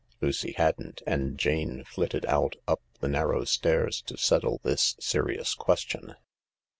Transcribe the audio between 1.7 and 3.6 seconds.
flitted out up the narrow